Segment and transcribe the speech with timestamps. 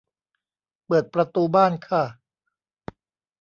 [0.85, 2.03] เปิดประตูบ้านค่ะ